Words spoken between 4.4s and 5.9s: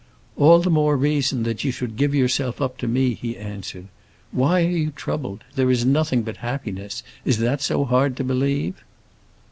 are you troubled? There is